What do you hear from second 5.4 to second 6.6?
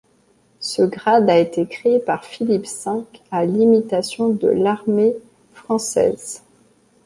française.